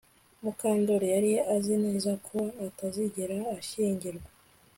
[0.43, 4.29] Mukandoli yari azi neza ko atazigera ashyingirwa